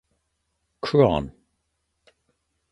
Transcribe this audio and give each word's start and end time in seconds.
Chron. 0.85 1.29